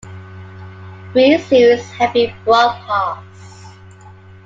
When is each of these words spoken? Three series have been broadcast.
Three 1.11 1.37
series 1.37 1.85
have 1.91 2.11
been 2.13 2.33
broadcast. 2.43 3.71